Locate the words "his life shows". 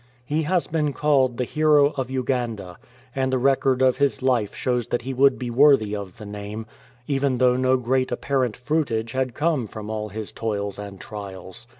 3.97-4.87